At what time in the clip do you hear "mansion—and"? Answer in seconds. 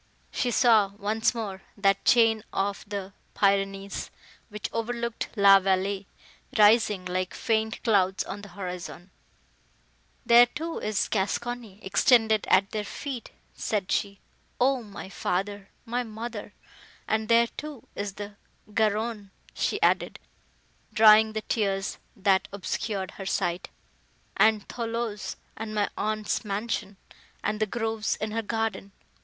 26.43-27.59